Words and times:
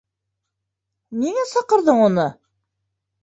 Ниңә 1.25 1.45
саҡырҙың 1.51 2.01
уны?! 2.07 2.25